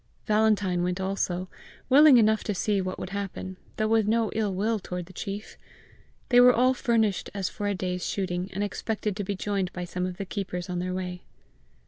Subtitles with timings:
[0.25, 1.47] Valentine went also,
[1.87, 5.57] willing enough to see what would happen, though with no ill will toward the chief.
[6.29, 9.85] They were all furnished as for a day's shooting, and expected to be joined by
[9.85, 11.21] some of the keepers on their way.